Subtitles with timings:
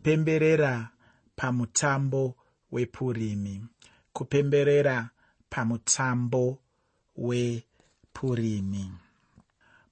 [0.00, 0.90] kupemberera
[1.36, 2.34] pamutambo
[2.72, 3.62] wepurimi.
[4.12, 5.10] Kupemberera
[5.50, 6.58] pamutambo
[7.16, 8.92] wepurimi.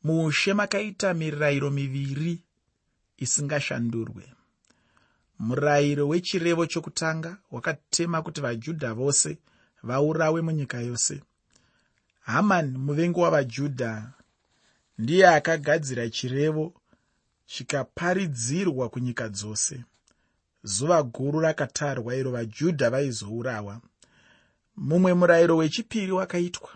[0.04, 2.42] Muushe makaita mirayiro miviri
[3.16, 4.24] isingashandurwe.
[5.38, 9.38] Murayiro wechirevo chokutanga wakatema kuti vajudha vose
[9.82, 11.22] vaurawe munyika yose.
[12.20, 14.12] Hamani muvengi wavajudha
[14.98, 16.74] ndiye akagadzira chirevo
[17.46, 19.84] chikaparidzirwa kunyika dzose
[20.68, 23.80] zuva guru rakatarwa iro vajudha vaizourawa.
[24.76, 26.70] Mumwe murayiro wechipiri wakaitwa.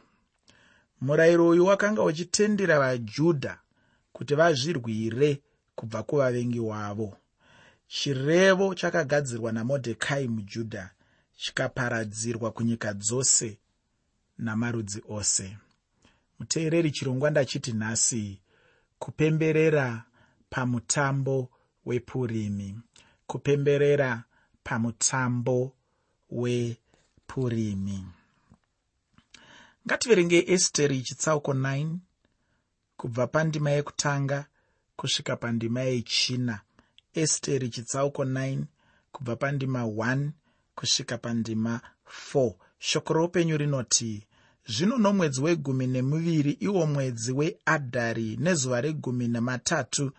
[1.00, 3.59] Murayiro uyu wakanga uchitendera vajudha
[4.12, 5.42] kuti vazvirwire
[5.74, 7.16] kubva kuvavengi wavo.
[7.88, 10.91] Chirevo chakagadzirwa namodhekai mujudha
[11.36, 13.59] chikaparadzirwa kunyika dzose
[14.38, 15.56] namarudzi ose.
[16.38, 18.41] Muteereri chirongwa ndachiti nhasi
[18.98, 20.05] kupemberera
[20.50, 21.48] pamutambo
[21.86, 22.78] wepurimi
[23.32, 24.24] kupemberera
[24.64, 25.72] pamutambo
[26.30, 28.05] wepurimi.
[29.86, 31.97] Ngativerenge esteri chitsauko 9
[32.97, 34.47] kubva pandima yekutanga
[34.97, 36.61] kusvika pandima yechina.
[37.14, 38.64] Esteri chitsauko 9
[39.12, 40.30] kubva pandima 1
[40.74, 41.80] kusvika pandima
[42.34, 44.27] 4 shoko roupenyu rinoti
[44.67, 50.12] zvino nomwedzi wegumi nemuviri iwo mwedzi weadhari nezuva regumi nematatu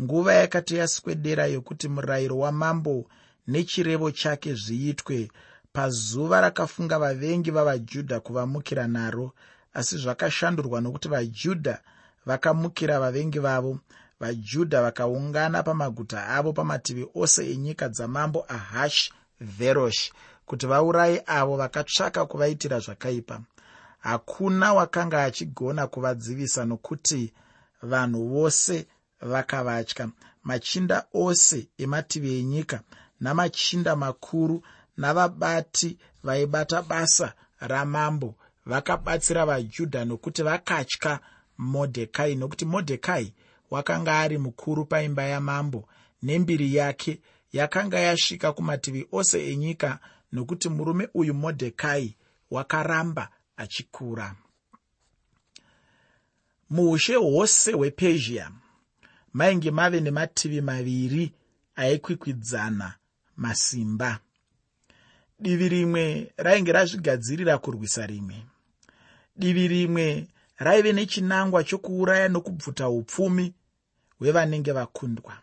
[0.00, 3.06] nguva yakati yaswedera yokuti murayiro wamambo
[3.46, 5.30] nechirevo chake zviitwe
[5.72, 9.32] pazuva rakafunga vavengi vavajudha kuvamukira naro.
[9.74, 11.80] Asi zvakashandurwa nokuti vajudha
[12.26, 13.78] vakamukira vavengi vavo
[14.20, 20.12] vajudha vakaungana pamaguta avo pamativi ose enyika dzamambo ahash verosh
[20.46, 23.40] kuti vauraye avo vakatsvaka kuvaitira zvakaipa.
[23.98, 27.32] Hakuna wakanga achigona kuvadzivisa nokuti
[27.82, 28.86] vanhu vose
[29.20, 30.08] vakavatya.
[30.44, 32.80] Machinda ose emativi enyika
[33.20, 34.62] namachinda makuru
[34.96, 38.34] navabati vaibata basa ramambo
[38.66, 41.20] vakabatsira vajudha nokuti vakatya
[41.58, 43.32] modhekai nokuti modhekai
[43.70, 45.88] wakanga ari mukuru paimba yamambo
[46.22, 47.20] nembiri yake
[47.52, 49.98] yakanga yasvika kumativi ose enyika
[50.32, 52.16] nokuti murume uyu modhekai
[52.50, 54.34] wakaramba achikura.
[56.70, 58.50] Muushe hwose hwepezhia
[59.36, 61.32] mainge mave nemativi maviri
[61.76, 62.94] aikwikwidzana
[63.36, 64.18] masimba.
[65.38, 68.46] Divi rimwe rainge razvigadzirira kurwisa rimwe.
[69.36, 73.54] Divi rimwe raive nechinangwa chokuuraya nokubvuta upfumi
[74.18, 75.38] hwevanenge vakundwa.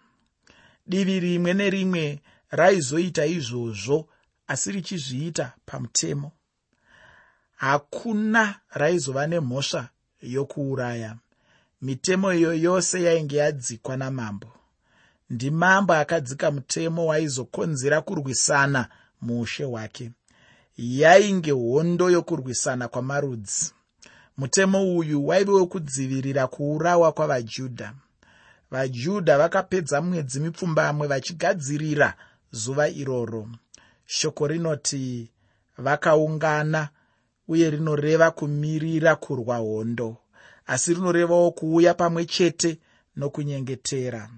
[0.87, 4.09] Divi rimwe nerimwe raizoita izvozvo
[4.47, 6.31] asi richizviita pamutemo.
[7.55, 9.89] Hakuna raizova nemhosva
[10.21, 11.17] yokuuraya
[11.83, 14.47] mitemo iyo yose yainge yadzikwa namambo.
[15.29, 18.89] Ndimambo akadzika mutemo waizokonzera kurwisana
[19.21, 20.11] muushe hwake
[20.77, 23.71] yainge hondo yokurwisana kwamarudzi.
[24.37, 27.93] Mutemo uyu waive wekudzivirira kuurawa kwavajudha.
[28.71, 32.13] Vajudha vakapedza mwedzi mipfumbamwe vachigadzirira
[32.51, 33.49] zuva iroro.
[34.05, 35.31] Shoko rinoti
[35.77, 36.89] vakaungana
[37.47, 40.17] uye rinoreva kumirira kurwa hondo
[40.67, 42.79] asi rinorevawo kuuya pamwe chete
[43.15, 44.29] nokunyengetera.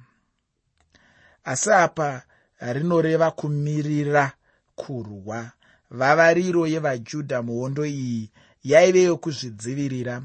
[1.43, 2.23] Asi apa
[2.59, 4.31] rinoreva kumirira
[4.75, 5.51] kurwa.
[5.89, 8.31] Vavariro yevajudha muhondo iyi
[8.63, 10.21] yaive yokuzvidzivirira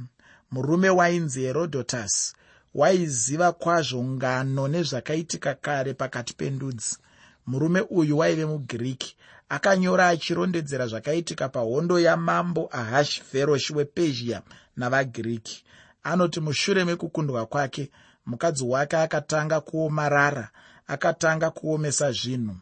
[0.51, 2.35] murume wainzi herodhotasi
[2.75, 6.97] waiziva kwazvo ngano nezvakaitika kare pakati pendudzi.
[7.47, 9.17] Murume uyu waive mugiriki
[9.49, 14.43] akanyora achirondedzera zvakaitika pahondo yamambo ahashveroshi wepezhia
[14.77, 15.65] navagiriki
[16.03, 17.91] anoti mushure mekukundwa kwake
[18.27, 20.51] mukadzi wake akatanga kuomarara
[20.87, 22.57] akatanga kuomesa zvinhu.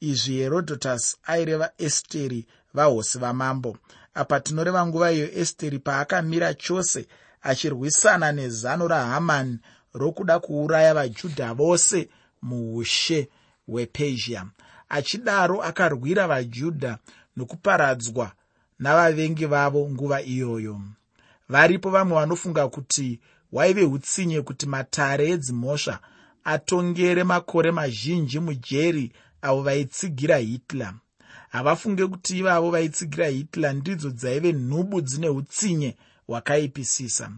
[0.00, 3.76] Izvi herodhotasi aireva esteri vahosi vamambo.
[4.14, 7.06] Apa tinoreva nguva iyo esteri paakamira chose
[7.42, 9.58] achirwisana nezano rahamani
[9.94, 12.08] rokuda kuuraya vajudha vose
[12.42, 13.28] muushe
[13.66, 14.46] hwepezhia.
[14.88, 16.98] Achidaro akarwira vajudha
[17.36, 18.32] nokuparadzwa
[18.78, 20.80] navavengi vavo nguva iyoyo
[21.48, 23.20] varipo vamwe vanofunga kuti
[23.52, 25.98] waive utsinye kuti matare edzimhosva
[26.44, 29.12] atongere makore mazhinji mujeri
[29.42, 30.94] avo vaitsigira hitler.
[31.50, 35.96] Havafunge kuti ivavo vaitsigira hitler ndidzo dzaive nhubu dzine utsinye
[36.26, 37.30] hwakaipisisa.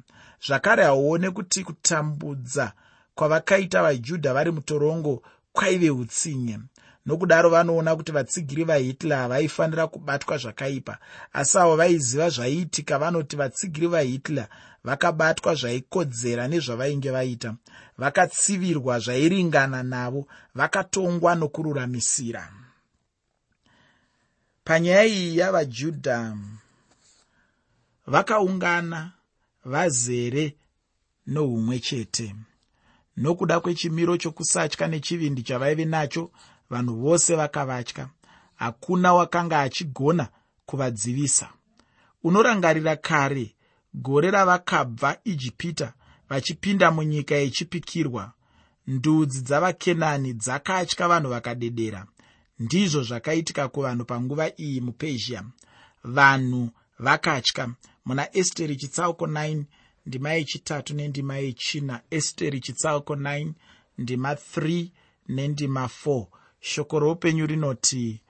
[0.46, 2.72] Zvakare hauone kuti kutambudza
[3.14, 5.22] kwavakaita vajudha vari mutorongo
[5.52, 6.58] kwaive utsinye
[7.06, 10.98] nokudaro vanoona kuti vatsigiri vahitler havaifanira kubatwa zvakaipa.
[11.32, 14.48] Asi avo vaiziva zvaiitika vanoti vatsigiri vahitler
[14.84, 17.54] vakabatwa zvaikodzera nezvavainge vaita.
[17.98, 22.52] Vakatsivirwa zvairingana navo vakatongwa nokururamisira.
[24.64, 26.36] Panyaya iyi yavajudha
[28.06, 29.12] vakaungana
[29.64, 30.56] vazere
[31.26, 32.34] noumwe chete.
[33.16, 36.30] Nokuda kwechimiro chokusatya nechivindi chavaive nacho
[36.74, 38.08] vanhu vose vakavatya.
[38.54, 40.28] Hakuna wakanga achigona
[40.66, 41.48] kuvadzivisa.
[42.22, 43.54] Unorangarira kare
[43.94, 45.92] gore ravakabva ijipita
[46.28, 48.32] vachipinda munyika yechipikirwa.
[48.86, 52.06] Ndudzi dzavakenani dzakatya vanhu vakadedera.
[52.58, 55.44] Ndizvo zvakaitika kuvanhu panguva iyi mupezhia.
[56.04, 57.68] Vanhu vakatya.
[58.04, 59.64] Muna esteri chitsauko 9
[60.06, 62.00] ndima yechitatu nendima yechina.
[62.10, 63.52] Esteri chitsauko 9
[63.98, 64.88] ndima 3
[65.28, 66.26] nendima 4
[66.64, 68.20] shoko roupenyu rinoti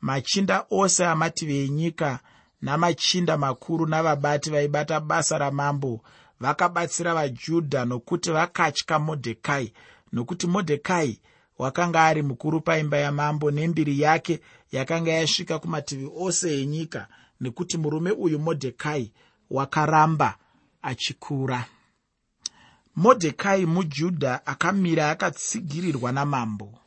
[0.00, 2.20] machinda ose amativi enyika
[2.62, 6.00] namachinda makuru navabati vaibata basa ramambo
[6.40, 9.72] vakabatsira vajudha nokuti vakatya modhekai
[10.12, 11.20] nokuti modhekai
[11.58, 14.40] wakanga ari mukuru paimba yamambo nembiri yake
[14.72, 17.08] yakanga yasvika kumativi ose enyika
[17.40, 19.12] nekuti murume uyu modhekai
[19.50, 20.36] wakaramba
[20.82, 21.64] achikura.
[22.96, 26.78] Modhekai mujudha akamira akatsigirirwa namambo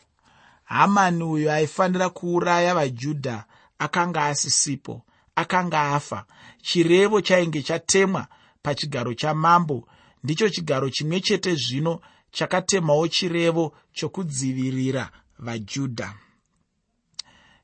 [0.68, 3.46] hamani uyo aifanira kuuraya vajudha
[3.80, 5.02] akanga asisipo
[5.36, 6.26] akanga afa.
[6.62, 8.28] Chirevo chainge chatemwa
[8.62, 9.88] pachigaro chamambo.
[10.24, 12.00] Ndicho chigaro chimwe chete zvino
[12.32, 16.14] chakatemawo chirevo chokudzivirira vajudha.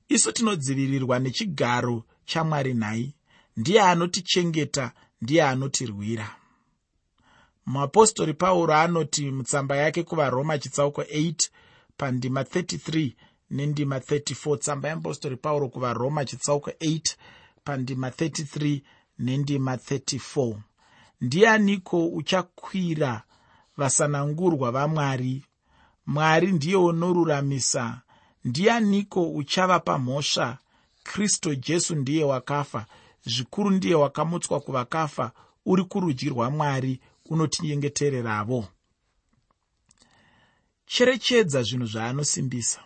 [0.09, 3.15] Isu tinodzivirirwa nechigaro chamwari nhai
[3.57, 4.91] ndiye anotichengeta
[5.21, 6.35] ndiye anotirwira.
[7.65, 11.50] Muapostori pauro anoti mutsamba yake kuvaroma chitsauko 8
[11.98, 13.12] pandima 33
[13.50, 17.16] nendima 34 tsamba yeapostori pauro kuvaroma chitsauko 8
[17.63, 18.81] pandima 33
[19.19, 20.56] nendima 34
[21.22, 23.22] ndianiko uchakwira
[23.78, 25.45] vasanangurwa vamwari?
[26.06, 28.01] Mwari ndiye unoruramisa.
[28.46, 30.57] Ndianiko uchava pamhosva
[31.04, 32.86] kristu jesu ndiye wakafa.
[33.25, 35.31] Zvikuru ndiye wakamutswa kuvakafa.
[35.66, 37.00] Uri kurudyi rwamwari
[37.30, 38.66] unotinyengetereravo
[40.94, 42.80] cherechedza zvinhu zvaanosimbisa.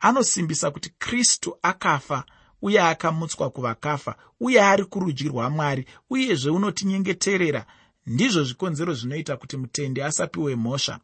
[0.00, 2.24] Anosimbisa kuti kristu akafa
[2.62, 7.66] uye akamutswa kuvakafa uye ari kurudyi rwamwari uyezve unotinyengeterera.
[8.06, 11.00] Ndizvo zvikonzero zvinoita kuti mutendi asapiwe mhosva.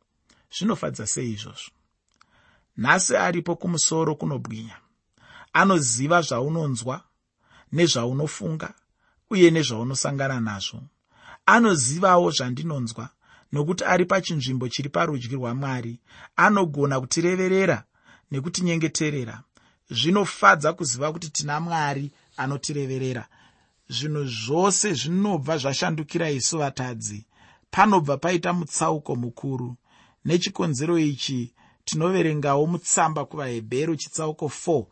[0.57, 1.71] Zvinofadza sei izvozvo
[2.77, 4.77] nhasi aripo kumusoro kunobwinya.
[5.53, 7.01] Anoziva zvaunonzwa
[7.73, 8.75] nezvaunofunga
[9.31, 10.83] uye nezvaunosangana nazvo.
[11.47, 13.09] Anozivawo zvandinonzwa
[13.53, 16.01] nokuti ari pachinzvimbo chiri parudyi rwamwari.
[16.37, 17.85] Anogona kutireverera
[18.31, 19.43] nekutinyengeterera.
[19.91, 23.29] Zvinofadza kuziva kuti tina mwari anotireverera.
[23.89, 27.27] Zvinhu zvose zvinobva zvashandukira isu vatadzi.
[27.71, 29.77] Panobva paita mutsauko mukuru.
[30.25, 31.55] Nechikonzero ichi
[31.85, 34.87] tinoverengawo mutsamba kuvahebheru chitsauko 4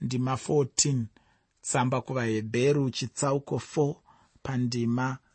[0.00, 1.04] ndima 14
[1.62, 3.94] tsamba kuvahebheru chitsauko 4
[4.42, 5.29] pandima 14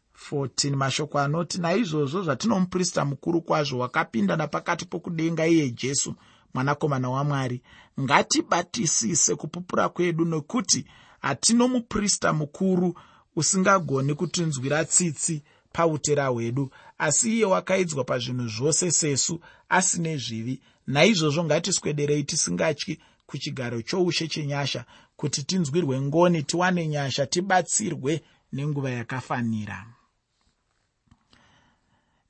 [0.75, 6.15] mashoko anoti naizvozvo zvatino muprista mukuru kwazvo wakapinda napakati pokudenga iye jesu
[6.53, 7.62] mwanakomana wamwari.
[8.00, 10.85] Ngatibatisise kupupura kwedu nokuti
[11.19, 13.00] hatino muprista mukuru
[13.35, 16.69] usingagoni kutinzwira tsitsi pautera hwedu.
[16.97, 19.39] Asi iye wakaidzwa pazvinhu zvose sesu
[19.69, 20.62] asine zvivi.
[20.88, 28.22] Naizvozvo ngatiswederei tisingatyi kuchigaro choushe chenyasha kuti tinzwirwe ngoni tiwane nyasha tibatsirwe
[28.53, 29.95] nenguva yakafanira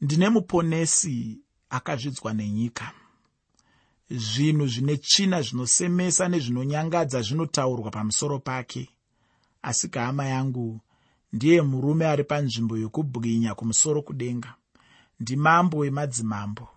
[0.06, 2.92] ndine muponesi akazvidzwa nenyika.
[4.10, 8.90] Zvinhu zvine tsvina zvinosemesa nezvinonyangadza zvinotaurwa pamusoro pake.
[9.62, 10.82] Asi kahama yangu
[11.34, 14.54] ndiye murume ari panzvimbo yokubwinya kumusoro kudenga.
[15.20, 16.68] Ndimambo wemadzimambo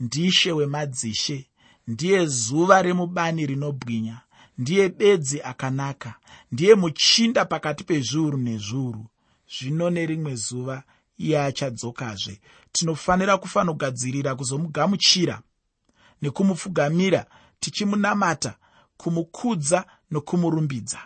[0.00, 1.46] ndishe wemadzishe
[1.86, 4.20] ndiye zuva remubani rinobwinya
[4.58, 6.14] ndiye bedzi akanaka
[6.52, 9.06] ndiye muchinda pakati pezviuru nezviuru.
[9.54, 10.82] Zvino nerimwe zuva
[11.18, 12.40] iye achadzokazve
[12.72, 15.40] tinofanira kufanogadzirira kuzomugamuchira
[16.22, 17.26] nekumupfugamira
[17.60, 18.54] tichimunamata
[18.96, 20.98] kumukudza nokumurumbidza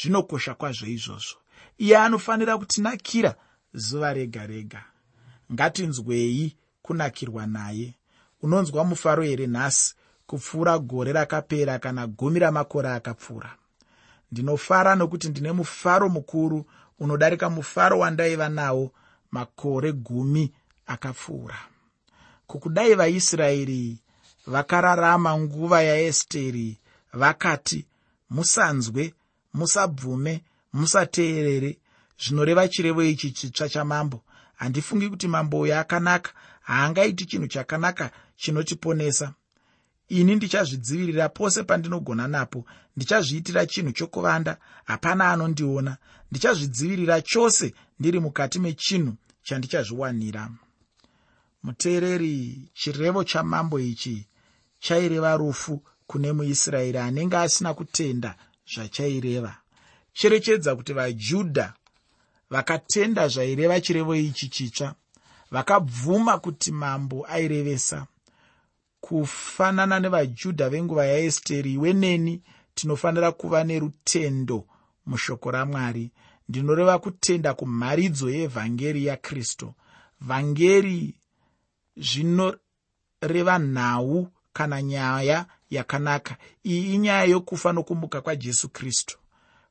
[0.00, 1.38] zvinokosha kwazvo izvozvo.
[1.78, 3.34] Iye anofanira kutinakira
[3.74, 4.84] zuva rega rega.
[5.52, 7.94] Ngatinzwei kunakirwa naye.
[8.42, 9.94] Unonzwa mufaro here nhasi
[10.26, 13.56] kupfuura gore rakapera kana gumi ramakore akapfuura?
[14.32, 16.66] Ndinofara nokuti ndine mufaro mukuru
[16.98, 18.92] unodarika mufaro wandaiva nawo
[19.30, 20.52] makore gumi
[20.86, 21.58] akapfuura.
[22.46, 23.98] Kukudai vaisraeri
[24.46, 26.78] vakararama nguva yaesteri
[27.12, 27.86] vakati
[28.30, 29.14] musanzwe
[29.54, 31.78] musabvume musateerere.
[32.22, 34.22] Zvinoreva chirevo ichi chitsva chamambo.
[34.56, 36.32] Handifungi kuti mambo uyo akanaka.
[36.60, 39.34] Haangaiti chinhu chakanaka chinotiponesa
[40.08, 42.64] ini ndichazvidzivirira pose pandinogona napo.
[42.96, 45.96] Ndichazviitira chinhu chokuvanda hapana anondiona.
[46.30, 49.12] Ndichazvidzivirira chose ndiri mukati mechinhu
[49.42, 50.50] chandichazviwanira.
[51.62, 54.26] Muteereri chirevo chamambo ichi
[54.80, 58.34] chaireva rufu kune muisraeri anenge asina kutenda
[58.74, 59.56] zvachaireva.
[60.12, 61.74] Cherechedza kuti vajudha
[62.50, 64.94] vakatenda zvaireva chirevo ichi chitsva
[65.50, 68.06] vakabvuma kuti mambo airevesa.
[69.00, 72.42] Kufanana nevajudha venguva yaesteri iwe neni
[72.74, 74.66] tinofanira kuva nerutendo
[75.06, 76.10] mushoko ramwari
[76.48, 79.74] ndinoreva kutenda kumharidzo yeevhangeri yakristu.
[80.20, 81.14] Vhangeri
[81.96, 86.36] zvinoreva nhau kana nyaya yakanaka.
[86.64, 89.18] Iyi inyaya yokufa nokumuka kwajesu kristu.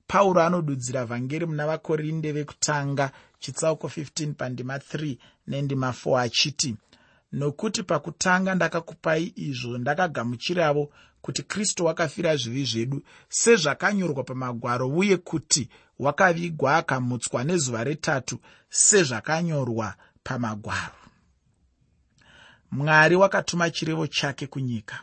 [0.07, 5.17] Pauro anodudzira vhangeri muna vakorinde vekutanga chitsauko 15 pandima 3
[5.47, 6.75] nendima 4 achiti
[7.31, 10.89] nokuti pakutanga ndakakupai izvo ndakagamuchiravo
[11.27, 15.69] kuti kristu wakafira zvivi zvedu sezvakanyorwa pamagwaro uye kuti
[15.99, 19.93] wakavigwa akamutswa nezuva retatu sezvakanyorwa
[20.23, 20.95] pamagwaro.
[22.71, 24.99] Mwari wakatuma chirevo chake kunyika.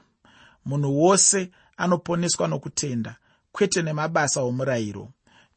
[0.64, 3.16] Munhu wose anoponeswa nokutenda
[3.52, 5.12] kwete nemabasa omurayiro.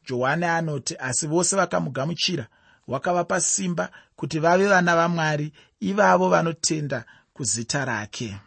[0.05, 2.47] Johani anoti asi vose vakamugamuchira
[2.88, 8.38] wakavapa simba kuti vave vana vamwari ivavo vanotenda kuzita rake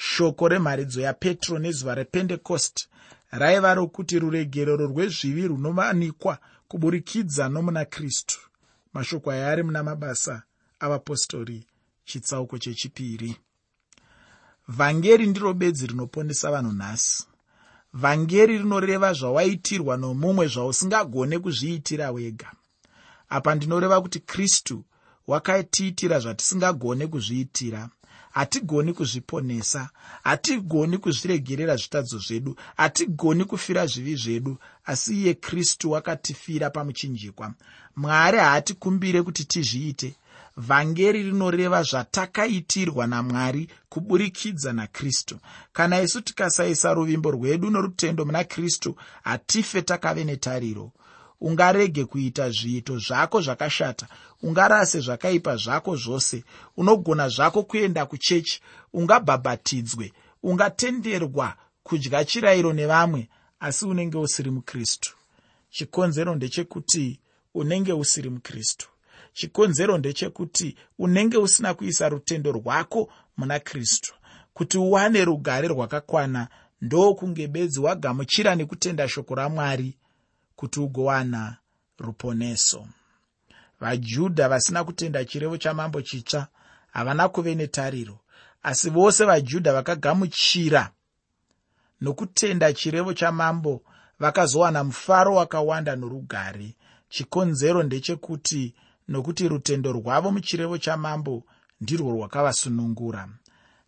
[0.00, 2.88] shoko remharidzo yapetro nezuva rependekosti
[3.30, 6.38] raiva rokuti ruregerero rwezvivi runovanikwa
[6.68, 8.38] kuburikidza nomuna kristu.
[8.92, 10.42] Mashoko aya ari muna mabasa
[10.80, 11.66] avapostori
[12.04, 13.36] chitsauko chechipiri.
[14.68, 17.26] Vhangeri ndiro bedzi rinoponesa vanhu nhasi.
[17.94, 22.52] Vhangeri rinoreva zvawaitirwa nomumwe zvausingagone kuzviitira wega.
[23.28, 24.84] Apa ndinoreva kuti kristu
[25.26, 27.90] wakatiitira zvatisingagone kuzviitira
[28.38, 29.90] hatigoni kuzviponesa
[30.24, 37.54] hatigoni kuzviregerera zvitadzo zvedu hatigoni kufira zvivi zvedu asi iye kristu wakatifira pamuchinjikwa.
[37.96, 40.14] Mwari haatikumbire kuti tizviite.
[40.56, 45.38] Vhangeri rinoreva zvatakaitirwa namwari kuburikidza nakristu.
[45.72, 50.92] Kana isu tikasaisa ruvimbo rwedu norutendo muna kristu hatife takave netariro
[51.40, 54.06] ungarege kuita zviito zvako zvakashata
[54.42, 56.44] ungarase zvakaipa zvako zvose
[56.76, 58.60] unogona zvako kuenda kuchechi
[58.92, 63.28] ungabhabhatidzwe ungatenderwa kudya chirayiro nevamwe
[63.60, 65.14] asi unenge usiri mukristu.
[65.70, 67.20] Chikonzero ndechekuti
[67.54, 68.88] unenge usiri mukristu.
[69.32, 74.14] Chikonzero ndechekuti unenge usina kuisa rutendo rwako muna kristu.
[74.54, 76.48] Kuti uwane rugare rwakakwana
[76.80, 79.96] ndokunge bedzi wagamuchira nekutenda shoko ramwari
[80.58, 81.56] kuti ugowana
[81.98, 82.86] ruponeso.
[83.80, 86.46] Vajudha vasina kutenda chirevo chamambo chitsva
[86.92, 88.18] havana kuve netariro
[88.62, 90.90] asi vose vajudha vakagamuchira
[92.00, 93.82] nokutenda chirevo chamambo
[94.18, 96.74] vakazowana mufaro wakawanda norugare.
[97.08, 98.74] Chikonzero ndechekuti
[99.08, 101.44] nokuti rutendo rwavo muchirevo chamambo
[101.80, 103.28] ndirwo rwakavasunungura.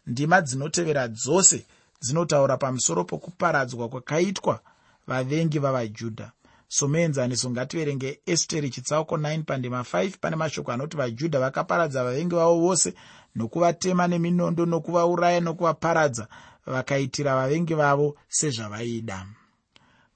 [0.06, 1.66] Ndima dzinotevera dzose
[2.02, 4.60] dzinotaura pamusoro pokuparadzwa kwakaitwa
[5.06, 6.32] vavengi vavajudha
[6.70, 12.94] somuenzaniso ngativerenge esteri chitsauko 9 pandima 5 pane mashoko anoti vajudha vakaparadza vavengi vavo vose
[13.34, 16.28] nokuvatema neminondo nokuvauraya nokuvaparadza
[16.66, 19.26] vakaitira vavengi vavo sezvavaida.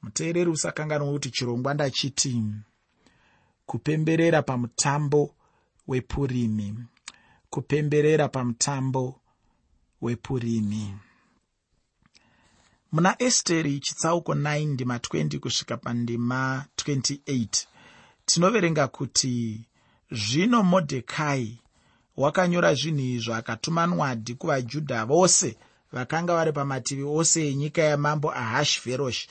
[0.02, 2.42] Muteereri usakanganwa kuti chirongwa ndachiti
[3.66, 5.34] kupemberera pamutambo
[5.88, 6.74] wepurimi
[7.50, 9.20] kupemberera pamutambo
[10.02, 10.94] wepurimi
[12.94, 17.66] muna esteri chitsauko 9 ndima 20 kusvika pandima 28
[18.26, 19.60] tinoverenga kuti
[20.10, 21.58] zvino modhekai
[22.16, 25.56] wakanyora zvinhu izvo akatuma nwadi kuvajudha vose
[25.92, 29.28] vakanga vari pamativi ose enyika yamambo ahashveroshi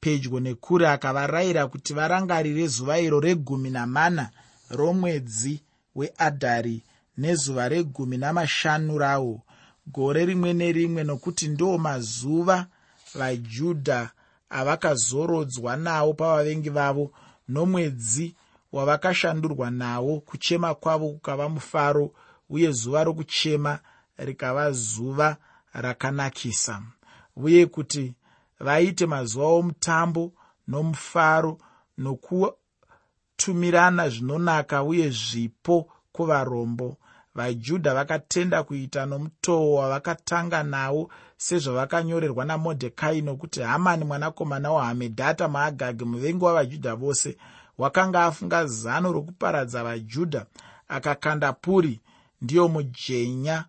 [0.00, 4.30] pedyo nekure akavarayira kuti varangarire zuva iro regumi namana
[4.70, 5.62] romwedzi
[5.94, 6.82] weadhari
[7.18, 9.42] nezuva regumi namashanu rawo.
[9.86, 12.66] Gore rimwe nerimwe nokuti ndo mazuva
[13.14, 14.10] vajudha
[14.50, 17.12] avakazorodzwa nawo pavavengi vavo
[17.48, 18.36] nomwedzi
[18.72, 22.12] wavakashandurwa nawo kuchema kwavo kukava mufaro
[22.50, 23.78] uye zuva rokuchema
[24.18, 25.36] rikava zuva
[25.72, 26.82] rakanakisa.
[27.36, 28.14] Uye kuti
[28.60, 30.32] vaite mazuva omutambo
[30.68, 31.58] nomufaro
[31.98, 36.96] nokutumirana zvinonaka uye zvipo kuvarombo.
[37.34, 46.94] Vajudha vakatenda kuita nomutoo wavakatanga nawo sezvavakanyorerwa namodhekai nokuti hamani mwanakomana wahamedhata maagagi muvengi wavajudha
[46.94, 47.36] vose
[47.78, 50.46] wakanga afunga zano rokuparadza vajudha
[50.88, 52.00] akakanda puri
[52.42, 53.64] ndiyo mujenya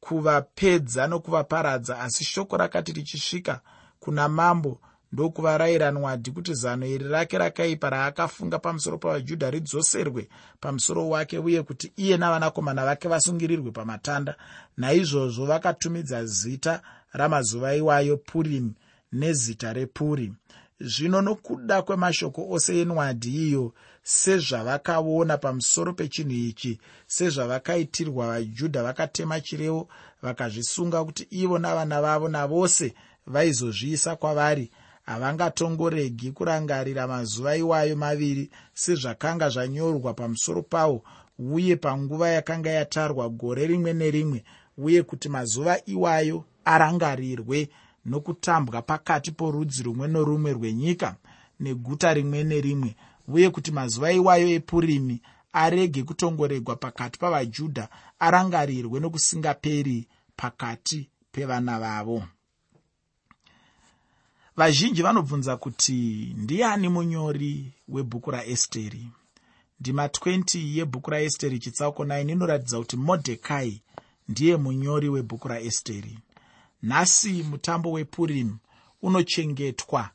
[0.00, 3.60] kuvapedza nokuvaparadza asi shoko rakati richisvika
[4.00, 4.80] kuna mambo
[5.14, 10.28] ndokuvarayira nwadhi kuti zano iri rake rakaipa raakafunga pamusoro pavajudha ridzoserwe
[10.60, 14.34] pamusoro wake uye kuti iye navanakomana vake vasungirirwe pamatanda.
[14.76, 18.72] Naizvozvo vakatumidza zita ramazuva iwayo purimi
[19.12, 20.34] nezita repurimi
[20.80, 29.88] zvino nokuda kwemashoko ose enwadhi iyo sezvavakaona pamusoro pechinhu ichi sezvavakaitirwa vajudha vakatema chirevo
[30.22, 32.94] vakazvisunga kuti ivo navana vavo navose
[33.26, 34.70] vaizozviisa kwavari
[35.04, 41.04] havangatongoregi kurangarira mazuva iwayo maviri sezvakanga zvanyorwa pamusoro pawo
[41.38, 44.44] uye panguva yakanga yatarwa gore rimwe nerimwe
[44.78, 47.68] uye kuti mazuva iwayo arangarirwe
[48.06, 51.16] nokutambwa pakati porudzi rumwe norumwe rwenyika
[51.60, 52.96] neguta rimwe nerimwe
[53.28, 55.20] uye kuti mazuva iwayo epurimi
[55.52, 62.22] arege kutongoregwa pakati pavajudha arangarirwe nokusingaperi pakati pevana vavo
[64.56, 69.08] vazhinji vanobvunza kuti ndiani munyori webhuku raesteri?
[69.80, 73.82] Ndima 20 yebhuku raesteri chitsauko 9 inoratidza kuti modhekai
[74.28, 76.18] ndiye munyori webhuku raesteri.
[76.82, 78.56] Nhasi mutambo wepurim
[79.02, 80.10] unochengetwa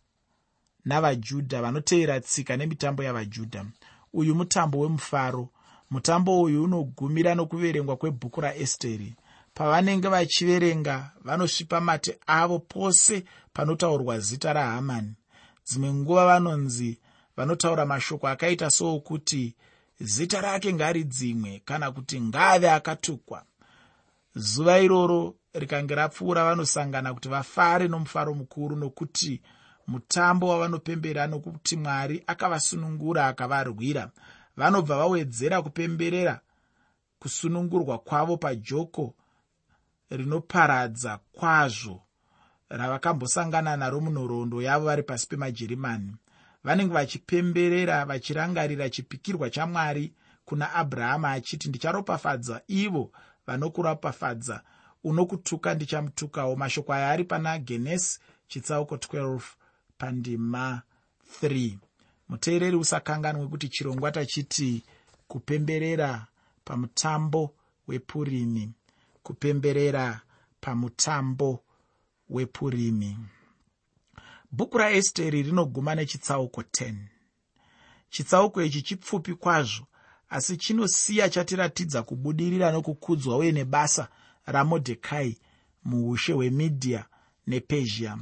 [0.86, 3.66] navajudha vanotevera tsika nemitambo yavajudha.
[4.14, 5.50] Uyu mutambo wemufaro.
[5.90, 9.14] Mutambo uyu unogumira nokuverengwa kwebhuku raesteri
[9.60, 13.24] pavanenge vachiverenga vanosvipa mate avo pose
[13.54, 15.14] panotaurwa zita rahamani
[15.68, 17.00] dzimwe nguva vanonzi
[17.38, 19.56] vanotaura mashoko akaita sookuti
[20.00, 23.44] zita rake ngaridzimwe kana kuti ngave akatukwa.
[24.36, 29.42] Zuva iroro rikange rapfuura vanosangana kuti vafare nomufaro mukuru nokuti
[29.88, 34.12] mutambo wavanopembera nokuti mwari akavasunungura akavarwira.
[34.58, 36.40] Vanobva vawedzera kupemberera
[37.20, 39.16] kusunungurwa kwavo pajoko
[40.10, 42.04] rinoparadza kwazvo
[42.70, 46.16] ravakambosangana naro munhoroondo yavo vari pasi pemajerimani
[46.64, 50.14] vanenge vachipemberera vachirangarira chipikirwa chamwari
[50.46, 53.12] kuna abrahama achiti ndicharopafadza ivo
[53.48, 54.62] vanokuropafadza
[55.04, 56.56] unokutuka ndichamutukawo.
[56.56, 59.42] Mashoko aya ari pana genesi chitsauko 12
[59.98, 60.82] pandima
[61.42, 61.78] 3
[62.30, 64.84] muteereri usakanganwe kuti chirongwa tachiti
[65.28, 66.28] kupemberera
[66.66, 67.54] pamutambo
[67.88, 68.72] wepurimi
[69.30, 70.22] kupemberera
[70.62, 71.64] pamutambo
[72.30, 73.18] wepurimi.
[74.52, 76.96] Bhuku raesteri rinoguma nechitsauko 10
[78.10, 79.86] chitsauko ichi chipfupi kwazvo
[80.30, 84.08] asi chinosiya chatiratidza kubudirira nokukudzwa uye nebasa
[84.46, 85.38] ramodhekai
[85.84, 87.06] muushe hwemidhiya
[87.48, 88.18] nepezhia.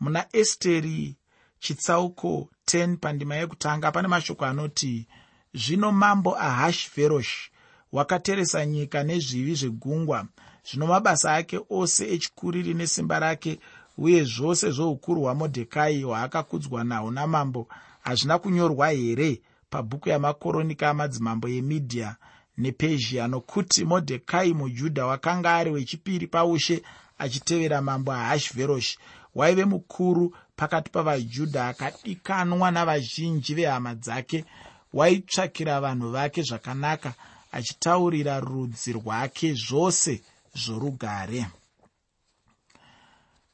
[0.00, 1.16] Muna esteri
[1.58, 5.08] chitsauko 10 pandima yekutanga pane mashoko anoti
[5.54, 7.50] zvino mambo ahashveroshi
[7.92, 10.26] wakateresa nyika nezvivi zvegungwa
[10.66, 13.58] zvino mabasa ake ose echikuriri nesimba rake
[13.98, 17.68] uye zvose zvoukuru hwamodhekai hwaakakudzwa nahwo namambo
[18.00, 22.16] hazvina kunyorwa here pabhuku yamakoronika amadzimambo emidhiya
[22.58, 26.82] nepezhia nokuti modhekai mujudha wakanga ari wechipiri paushe
[27.18, 28.98] achitevera mambo ahashveroshi
[29.34, 34.44] waive mukuru pakati pavajudha akadikanwa navazhinji vehama dzake.
[34.92, 37.14] Waitsvakira vanhu vake zvakanaka
[37.50, 40.22] achitaurira rudzi rwake zvose
[40.54, 41.46] zvorugare.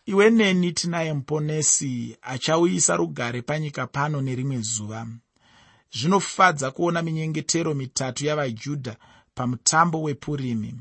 [0.07, 5.07] Iwe neni tinaye muponesi achauyisa rugare panyika pano nerimwe zuva.
[5.97, 8.97] Zvinofadza kuona minyengetero mitatu yavajudha
[9.35, 10.75] pamutambo wepurimi.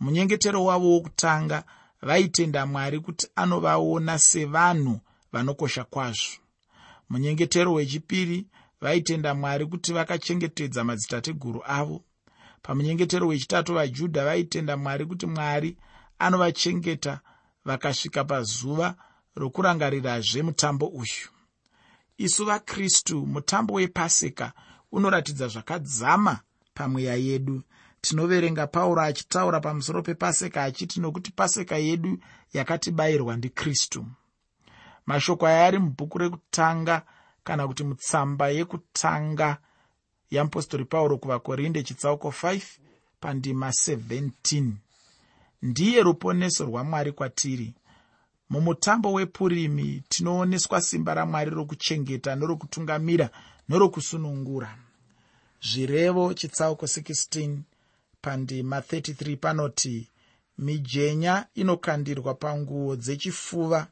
[0.00, 1.64] Munyengetero wavo wokutanga
[2.02, 5.00] vaitenda mwari kuti anovaona sevanhu
[5.32, 6.36] vanokosha kwazvo.
[7.10, 8.46] Munyengetero wechipiri
[8.80, 12.02] vaitenda mwari kuti vakachengetedza madzitateguru avo
[12.64, 15.76] pamunyengetero wechitatu vajudha vaitenda mwari kuti mwari
[16.18, 17.20] anovachengeta
[17.64, 18.94] vakasvika pazuva
[19.36, 21.28] rokurangarirazve mutambo uyu.
[22.18, 24.52] Isu vakristu mutambo wepaseka
[24.92, 26.40] unoratidza zvakadzama
[26.74, 27.62] pamweya yedu.
[28.00, 32.18] Tinoverenga pauro achitaura pamusoro pepaseka achiti nokuti paseka yedu
[32.52, 34.06] yakatibayirwa ndikristu.
[35.06, 37.02] Mashoko aya ari mubhuku rekutanga
[37.44, 39.58] kana kuti mutsamba yekutanga
[40.30, 42.62] yeapostori pauro kuvakorinde chitsauko 5
[43.20, 44.72] pandima 17
[45.62, 47.74] ndiye ruponeso rwamwari kwatiri.
[48.50, 53.30] Mumutambo wepurimi tinooneswa simba ramwari rokuchengeta norokutungamira
[53.68, 54.78] norokusunungura.
[55.62, 57.58] Zvirevo chitsauko 16
[58.22, 60.08] pandima 33 panoti
[60.58, 63.86] mijenya inokandirwa panguo dzechifuva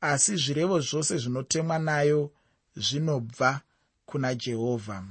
[0.00, 2.30] asi zvirevo zvose zvinotemwa nayo
[2.76, 3.60] zvinobva
[4.06, 5.04] kuna jehovha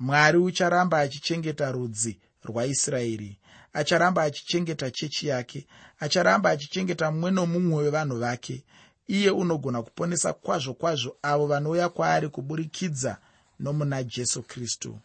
[0.00, 3.38] mwari ucharamba achichengeta rudzi rwaisraeri.
[3.72, 5.66] Acharamba achichengeta chechi yake.
[6.00, 8.64] Acharamba achichengeta mumwe nomumwe wevanhu vake.
[9.08, 13.18] Iye unogona kuponesa kwazvo kwazvo avo vanouya kwaari kuburikidza
[13.60, 14.98] nomuna jesu kristu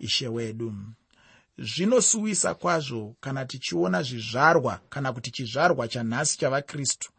[0.00, 0.74] ishe wedu.
[1.58, 7.12] Zvinosuwisa kwazvo kana tichiona zvizvarwa kana kuti chizvarwa chanhasi chavakristu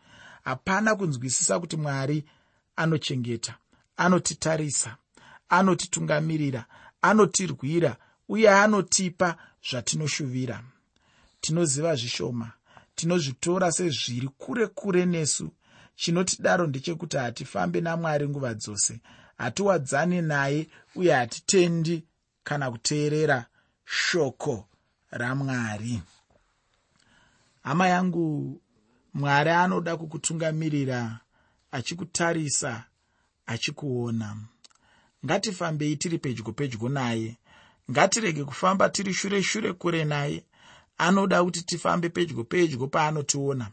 [0.44, 2.26] hapana kunzwisisa kuti mwari
[2.76, 3.56] anochengeta
[3.98, 4.98] anotitarisa
[5.50, 6.66] anotitungamirira
[7.10, 7.92] anotirwira
[8.30, 9.30] uye anotipa
[9.70, 10.58] zvatinoshuvira.
[11.42, 12.52] Tinoziva zvishoma
[12.96, 15.52] tinozvitora sezviri kure kure nesu.
[15.96, 19.00] Chinotidaro ndechekuti hatifambe namwari nguva dzose
[19.38, 22.04] hatiwadzani naye uye hatitendi
[22.44, 23.46] kana kuteerera
[23.86, 24.68] shoko
[25.12, 26.02] ramwari.
[27.64, 28.62] Hama yangu
[29.14, 31.20] mwari anoda kukutungamirira
[31.72, 32.84] achikutarisa
[33.46, 34.38] achikuona
[35.26, 37.38] ngatifambei tiri pedyo pedyo naye.
[37.92, 40.44] Ngatirege kufamba tiri shure shure kure naye.
[40.98, 43.72] Anoda kuti tifambe pedyo pedyo paanotiona.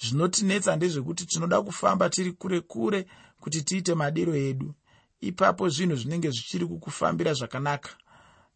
[0.00, 3.06] Zvinotinetsa ndezvekuti tinoda kufamba tiri kure kure
[3.40, 4.74] kuti tiite madiro edu.
[5.20, 7.90] Ipapo zvinhu zvinenge zvichiri kukufambira zvakanaka.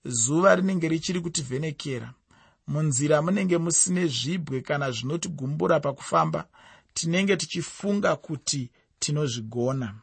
[0.04, 2.14] Zuva rinenge richiri kutivhenekera.
[2.66, 6.48] Munzira munenge musine zvibwe kana zvinotigumbura pakufamba
[6.94, 9.94] tinenge tichifunga kuti tinozvigona.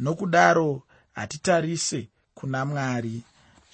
[0.00, 0.82] Nokudaro
[1.16, 3.22] hatitarise kuna mwari.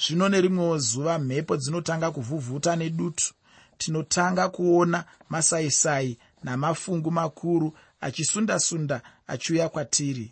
[0.06, 3.34] Zvino nerimwewo zuva mhepo dzinotanga kuvhuvhuta nedutu
[3.78, 10.30] tinotanga kuona masaisai namafungu makuru achisunda-sunda achiuya kwatiri.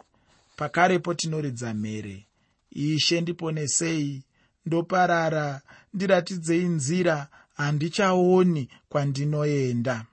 [0.57, 2.27] Pakarepo tinoridza mhere.
[2.70, 4.23] Ishe ndiponesei.
[4.66, 5.61] Ndoparara
[5.94, 10.05] ndiratidzei nzira handichaoni kwandinoenda.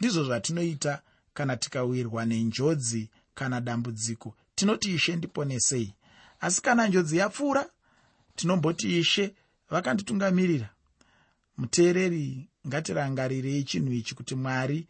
[0.00, 1.02] Ndizvo zvatinoita
[1.34, 4.34] kana tikawirwa nenjodzi kana dambudziko.
[4.54, 5.94] Tinoti ishe ndiponesei
[6.40, 7.66] asi kana njodzi yapfuura
[8.36, 9.34] tinomboti ishe
[9.70, 10.68] vakanditungamirira.
[11.56, 14.86] Muteereri ngatirangarirei chinhu ichi kuti mwari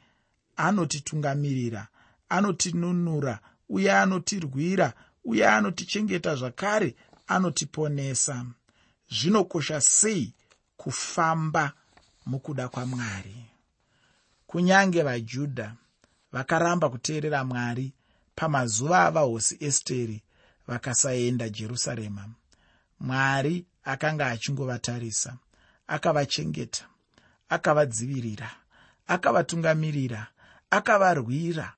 [0.56, 1.88] anotitungamirira
[2.28, 4.92] anotinunura uye anotirwira
[5.24, 6.94] uye anotichengeta zvakare
[7.26, 8.46] anotiponesa.
[9.10, 10.34] Zvinokosha sei
[10.76, 11.72] kufamba
[12.26, 13.44] mukuda kwamwari?
[14.46, 15.74] Kunyange vajudha
[16.32, 17.92] vakaramba kuteerera mwari
[18.34, 20.22] pamazuva avahosi esteri
[20.70, 22.24] vakasaenda jerusarema.
[23.00, 25.30] Mwari akanga achingovatarisa
[25.86, 26.84] akavachengeta
[27.48, 28.50] akavadzivirira
[29.14, 30.22] akavatungamirira
[30.70, 31.66] akavarwira